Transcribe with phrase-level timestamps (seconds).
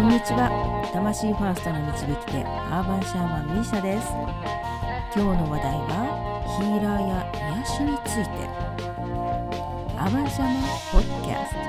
[0.00, 0.48] こんにちは。
[0.94, 4.08] 魂ファーストの導き手アーバンシャーマンミーシャです。
[5.14, 7.30] 今日の話題はヒーラーや
[7.60, 8.48] 癒しについて。
[9.98, 11.60] アーバンシャーマンポッドキャスト。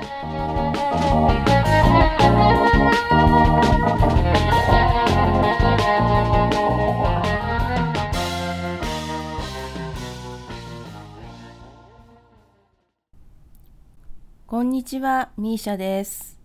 [14.46, 16.41] こんにちはミーシャです。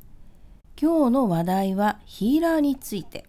[0.80, 3.26] 今日の話題はヒーラーについて。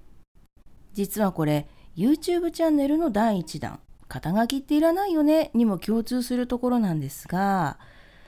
[0.92, 1.66] 実はこれ
[1.96, 3.80] YouTube チャンネルの第1弾。
[4.06, 7.78] 肩書きっていらないよねにも共通するところなんですが。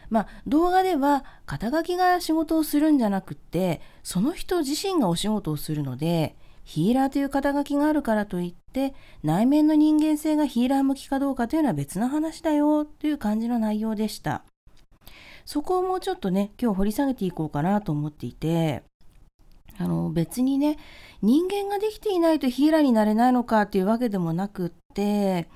[0.08, 14.44] まあ動画では肩書きが仕事をするんじゃなくってその人自身がお仕事をするのでヒーラーという肩書きがあるからといって内面の人間性がヒーラー向きかどうかというのは別の話だよという感じの内容でした。
[15.44, 18.89] そこをもうちょっとね今日掘り下げていこうかなと思っていて。
[19.80, 20.76] あの別にね
[21.22, 25.48] 人間ができていないとヒーラーになれないのかっていうわけでもなくって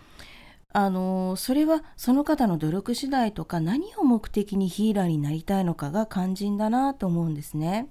[0.72, 7.89] あのそれはその方の努力次第とか何を目的にヒーラーになりたいのかが肝心だなと思うんですね。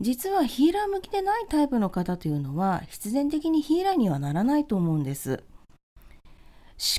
[0.00, 5.42] 実はヒーラー向きでないタイプの方というのは必然的にヒーラーにはならないと思うんです。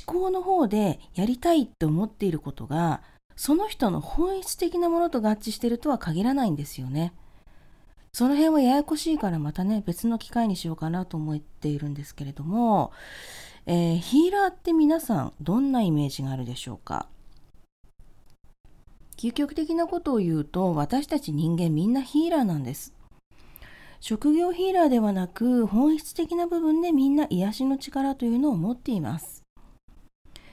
[0.04, 3.00] 思考の方でやりたいって思っていることが
[3.36, 7.14] その人の本質的なものと合致しているとは限らないんですよね。
[8.18, 12.90] その辺はややこしいからまたね別の機会にしようかなと思っているんですけれども、
[13.64, 17.06] えー、ヒーラーって皆さんどんなイメージがあるでしょうか？
[19.16, 22.92] 究極的なことを言うと私たち人間みんなヒーラーなんです。
[24.00, 29.44] 職業ヒーラーではなく本質的な部分でみんな癒しの力というのを持っています。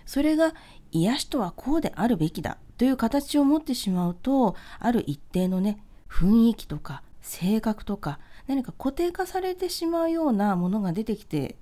[0.06, 0.54] それが
[0.92, 11.56] 癒しとはこうであるべきだという形を持ってしまうとある一定のね雰囲気とか性格とか何か固定化されてしまうようなものが出てきて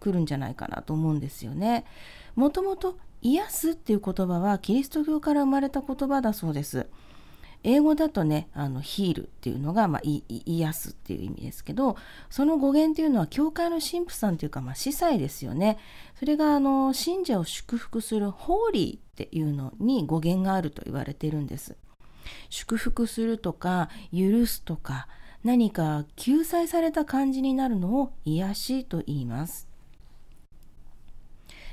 [0.00, 1.84] くるんじゃないかなと思うんですよね。
[2.34, 6.88] もともと癒すっていう言葉はキリスト教から生まれた言葉だそうです。
[7.62, 11.98] 英語だとねあのヒールっていうのが、まあ、癒すっていう意味ですけど
[12.30, 15.76] その語源っていうのは教会の神父さんというか、まあ、司祭ですよね
[16.18, 21.76] それがあの信者を祝福するホーリーっていうのに語源があると言われているんです
[22.48, 25.08] 祝福するとか許すとか
[25.44, 29.68] 何か救済された感じになるのを癒しと言います。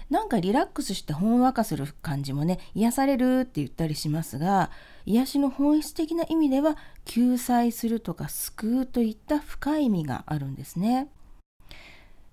[0.09, 4.72] なんかリラックスしてほんわかする感じもね癒されるって言ったりしますが
[5.06, 11.09] 癒しの本質的な意味では救済するとか救うといった深い意味があるんですね。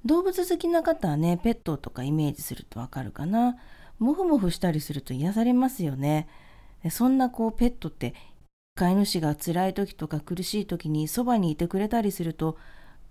[0.05, 3.57] 動物好きな方はねペットとかイメージするとわかるかな。
[3.99, 6.29] モフモフしたりすると癒されますよね。
[6.91, 8.15] そんなこうペットって
[8.75, 12.59] 飼い主が辛い時とか苦しい時にそばにいてくれたりすると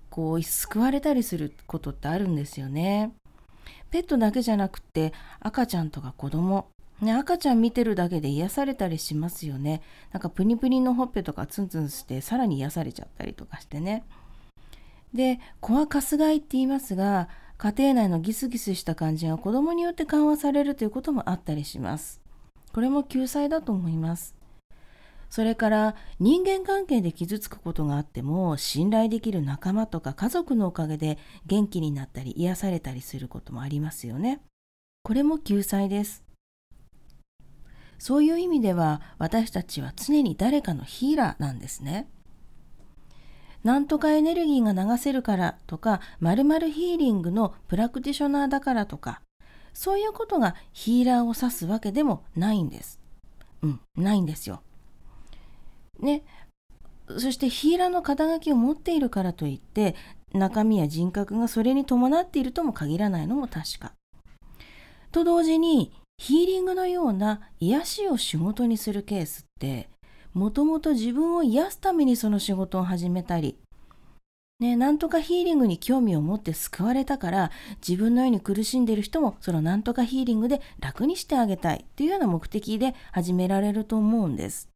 [0.10, 3.14] こう救われたりすることってあるんですよね。
[3.90, 6.68] ペットだけじゃなくて赤ちゃんとか子供
[7.02, 9.82] ね、赤ちゃん見てるだけで癒されたりしますよね。
[10.14, 14.06] なんかプニプニのほっぺとかツンツンしてさらに癒されちゃったりとかしてね。
[15.14, 22.23] で、子はかすがいって言いますが、家庭内のギスギスした感じが子供によって緩和されるということもあったりします。
[22.74, 24.36] これも救済だと思います。
[25.30, 31.18] それから人間関係で傷つくことがあっても信頼できる仲間とか家族のおかげで
[31.48, 34.42] 元気になったり癒されたりすることもありますよね。
[35.04, 36.24] これも救済です。
[37.98, 42.10] そういう意味では私たちは常に誰かのヒーラーなんですね。
[43.64, 49.22] なんとかエネルギーが流せるからとか、まるまるヒーリングのプラクティショナーだからとか、
[49.74, 53.00] そういうことがヒーラーを指すわけでもないんです。
[53.62, 54.62] うん、ないんですよ。
[56.00, 56.24] ね、
[57.08, 59.96] そしてヒーラーの肩書きを持っているからといって
[60.34, 63.94] 中身や人格がそれに伴っているとも限らないのも確か。
[65.12, 69.90] と同時にヒーリングのような癒しを仕事にするケースって
[70.34, 73.58] もともと自分を癒すためにその仕事を始めたり、
[74.60, 77.52] ね、なんとかヒーリングに興味を持って救われたから
[77.86, 84.70] 自分のように苦しんでいる人もそのなんとかヒーリングで楽にしてあげたいというような目的で始められると思うんです。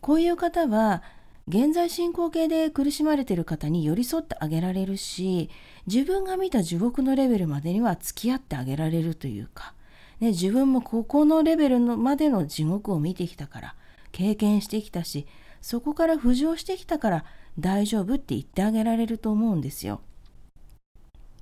[0.00, 1.02] こういう方は
[1.48, 5.50] 現在進行形で苦しまれている方に寄り添ってあげられるし
[5.86, 9.74] 自分が見た地獄のレベルまでには付き合ってあげられるというか、
[10.20, 13.74] ね、自分もここのレベルのまでの地獄を見てきたから
[14.12, 15.26] 経験してきたし
[15.60, 17.24] そこから浮上してきたから
[17.58, 20.00] 大丈夫って言ってあげられると思うんですよ。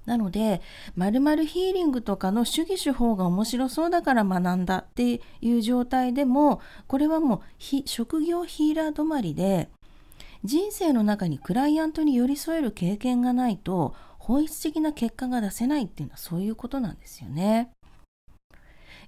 [0.06, 0.60] なので、
[0.96, 7.40] まるまるヒーリングとかの主義手法が面白そうだから学んだっていう状態でも、これはもう
[7.86, 9.68] 職業ヒーラー止まりで、
[10.42, 17.70] 人生の中にクライアントに寄り添える経験がないと本質的な結果が出せないっていうのはそういうことなんですよね。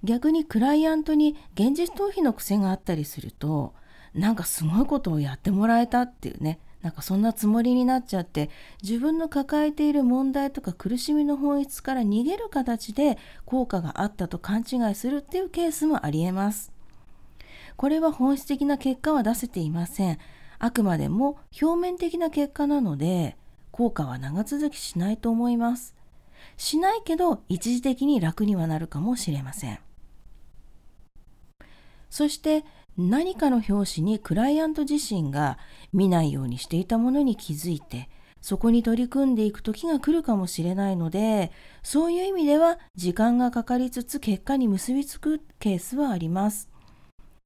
[0.04, 3.72] 逆にクライアントに現実逃避の癖があったりすると
[4.14, 8.50] なんかすごいことをやってもらえたっていうねなんかそんなつもりになっちゃって
[8.82, 16.72] 自分の抱えている問題とか苦しみの本質から逃げる形で効果があったと勘違いするっていうケースもありえます。
[17.76, 20.18] これは本質的な結果は出せていません。
[20.58, 23.36] あくまでも表面的な結果なので
[23.70, 25.94] 効果は長続きしないと思います。
[26.56, 29.78] しないけど一時的に楽にはなるかもしれません。
[32.10, 32.64] そして
[32.98, 35.58] 何かの表紙にクライアント自身が
[35.92, 38.10] 見ないようにしていたものに気づいて
[38.42, 41.52] そこに取り組んでいく時が来るかもしれないので
[41.82, 46.68] そういう意味では時間がかかりつつ結果に結びつくケースはあります。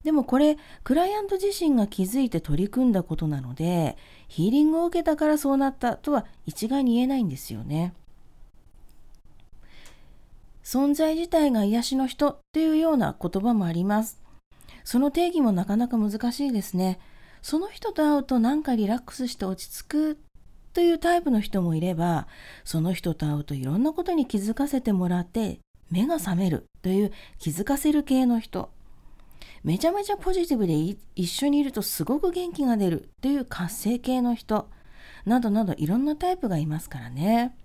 [0.03, 3.97] でもこれクライアント自身が気づいて取り組んだことなので
[4.29, 7.93] ヒーリングを受けたからそうなったとは一概に言えないんですよね。
[10.63, 14.26] 存在自体が癒しの人っていうような言葉もあります。
[14.87, 17.01] その定義もなかなか難しいですね。
[17.43, 20.19] その人と会うとなんかリラックスして落ち着く
[20.73, 22.29] というタイプの人もいれば、
[22.63, 25.59] その人と会うといろんなことに気づかせてもらって
[25.91, 28.71] 目が覚めるという気づかせる系の人。
[29.65, 30.75] めちゃめちゃポジティブで
[31.17, 34.69] 一緒にいるとすごく元気が出るという活性系の人
[35.25, 37.57] などなどいろんなタイプがいますからね。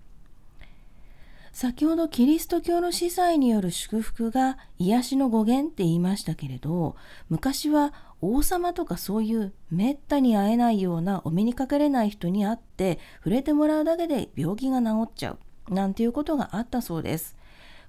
[1.52, 6.96] 先ほどキリスト教の司祭による祝福が癒しの語源って言いましたけれど
[7.28, 15.36] 昔は王様とかそういうめったに会えないようなお目にかかれない人に会って触れてもらうだけで病気が治っちゃ
[15.68, 17.36] うなんていうことがあったそうです。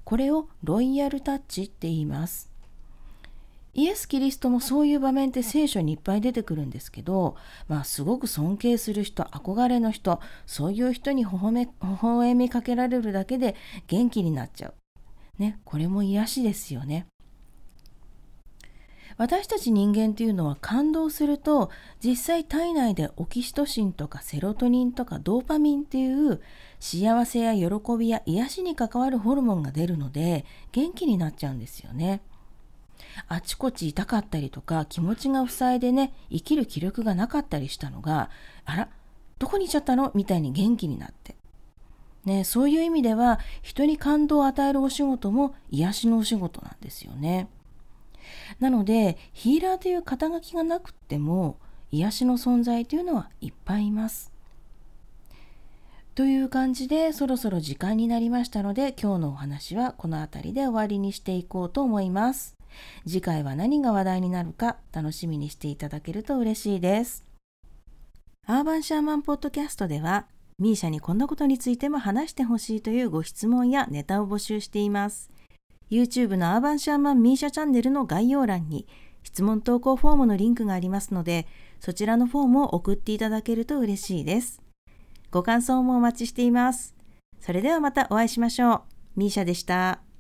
[0.04, 2.53] これをロイヤルタッチって言います。
[3.74, 7.36] イエス・キリストもそういう場面って聖書にいっぱい出てくるんですけど、
[7.68, 11.32] まあ、すごく尊敬する人憧れの人そういう人に微
[11.82, 13.56] 笑みかけられるだけで
[13.88, 14.74] 元気になっちゃう。
[15.40, 17.08] ね、これも癒しですよね。
[19.18, 21.70] 私たち人間っていうのは感動すると
[22.04, 26.42] 実際体内でオキシトシンとかセロトニンとかドーパミンっていう
[26.80, 32.22] 幸せや喜びや癒しに関わるホルモンが出るので元気になっちゃうんですよね。
[33.28, 38.30] あちこち痛かったりとか気持ちが塞いでね生きる気力がなかったりしたのが
[38.66, 38.90] あら
[39.40, 40.12] どこに行っちゃったの？
[40.14, 41.36] みたいに元気になって、
[42.26, 47.50] ね、そういう意味では人に感動を与えるお仕事も癒しのお仕事なんですよね。
[48.60, 51.58] なのでヒーラーという肩書きがなくても
[51.92, 54.32] 癒しの存在というのはいっぱいいます。
[56.16, 62.56] という感じでそろそろ時間になりましたので今日のお話はこの辺りで終わりにしていこうと思います。
[63.06, 67.26] 次回は何が話題になるか楽しみにしていただけると嬉しいです。
[68.46, 70.26] アーバンシャーマンポッドキャストでは、
[70.60, 75.32] ミーシャにこんなことについても話してほしいというご質問やネタを募集しています。
[75.90, 78.88] YouTube のアーバンシャーマンミーシャチャンネルの概要欄に
[79.24, 81.48] 質問投稿フォームのリンクがありますので、
[81.80, 84.62] そちらのフォームを送っていただけると嬉しいです。
[85.32, 86.96] ご感想もお待ちしています。
[87.40, 88.82] それではまたお会いしましょう。
[89.16, 90.13] ミーシャでした。